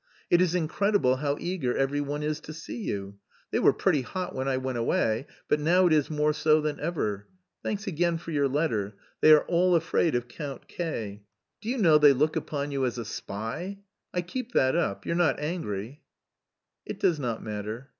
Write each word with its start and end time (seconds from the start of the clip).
It 0.31 0.41
is 0.41 0.55
incredible 0.55 1.17
how 1.17 1.37
eager 1.39 1.77
every 1.77 2.01
one 2.01 2.23
is 2.23 2.39
to 2.39 2.53
see 2.53 2.77
you. 2.79 3.19
They 3.51 3.59
were 3.59 3.71
pretty 3.71 4.01
hot 4.01 4.33
when 4.33 4.47
I 4.47 4.57
went 4.57 4.79
away, 4.79 5.27
but 5.47 5.59
now 5.59 5.85
it 5.85 5.93
is 5.93 6.09
more 6.09 6.33
so 6.33 6.59
than 6.59 6.79
ever. 6.79 7.27
Thanks 7.61 7.85
again 7.85 8.17
for 8.17 8.31
your 8.31 8.47
letter. 8.47 8.97
They 9.21 9.31
are 9.31 9.45
all 9.45 9.75
afraid 9.75 10.15
of 10.15 10.27
Count 10.27 10.67
K. 10.67 11.21
Do 11.61 11.69
you 11.69 11.77
know 11.77 11.99
they 11.99 12.13
look 12.13 12.35
upon 12.35 12.71
you 12.71 12.83
as 12.83 12.97
a 12.97 13.05
spy? 13.05 13.77
I 14.11 14.21
keep 14.23 14.53
that 14.53 14.75
up, 14.75 15.05
you're 15.05 15.13
not 15.15 15.39
angry?" 15.39 16.01
"It 16.83 16.99
does 16.99 17.19
not 17.19 17.43
matter." 17.43 17.89